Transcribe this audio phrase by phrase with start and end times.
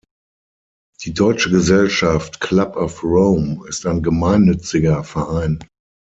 [1.03, 5.63] Die Deutsche Gesellschaft Club of Rome ist ein gemeinnütziger Verein.